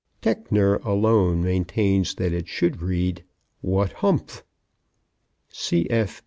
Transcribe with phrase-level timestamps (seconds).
[0.23, 3.23] Techner alone maintains that it should read
[3.59, 4.41] "What humpf!"
[5.51, 6.19] Cf.